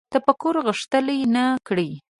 تفکر 0.13 0.55
غښتلی 0.67 1.19
نه 1.35 1.45
کړي 1.67 1.91